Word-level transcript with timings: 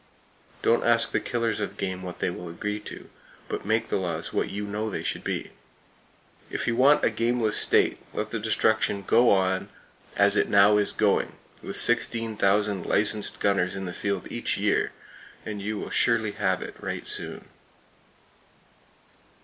Don't 0.63 0.83
ask 0.83 1.11
the 1.11 1.19
killers 1.19 1.59
of 1.59 1.77
game 1.77 2.01
what 2.01 2.17
they 2.17 2.31
will 2.31 2.49
agree 2.49 2.79
to, 2.79 3.07
but 3.47 3.67
make 3.67 3.89
the 3.89 3.97
laws 3.97 4.33
what 4.33 4.49
you 4.49 4.65
know 4.65 4.89
they 4.89 5.03
should 5.03 5.23
be! 5.23 5.51
If 6.49 6.65
you 6.65 6.75
want 6.75 7.05
a 7.05 7.11
gameless 7.11 7.55
state, 7.55 7.99
let 8.11 8.31
the 8.31 8.39
destruction 8.39 9.03
go 9.03 9.29
on 9.29 9.69
as 10.15 10.35
it 10.35 10.49
now 10.49 10.77
is 10.77 10.91
going, 10.91 11.33
with 11.61 11.77
16,000 11.77 12.83
licensed 12.83 13.39
gunners 13.39 13.75
in 13.75 13.85
the 13.85 13.93
field 13.93 14.27
each 14.31 14.57
year, 14.57 14.91
and 15.45 15.61
you 15.61 15.77
will 15.77 15.91
surely 15.91 16.31
have 16.31 16.63
it, 16.63 16.73
right 16.79 17.07
soon. 17.07 17.45